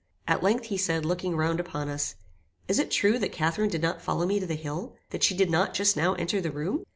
At 0.27 0.41
length, 0.41 0.65
he 0.65 0.77
said, 0.79 1.05
looking 1.05 1.35
round 1.37 1.59
upon 1.59 1.87
us, 1.87 2.15
"Is 2.67 2.79
it 2.79 2.89
true 2.89 3.19
that 3.19 3.31
Catharine 3.31 3.69
did 3.69 3.83
not 3.83 4.01
follow 4.01 4.25
me 4.25 4.39
to 4.39 4.47
the 4.47 4.55
hill? 4.55 4.95
That 5.11 5.21
she 5.21 5.35
did 5.37 5.51
not 5.51 5.75
just 5.75 5.95
now 5.95 6.15
enter 6.15 6.41
the 6.41 6.49
room?" 6.49 6.85